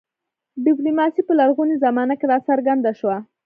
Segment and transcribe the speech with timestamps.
[0.65, 3.17] ډیپلوماسي په لرغونې زمانه کې راڅرګنده شوه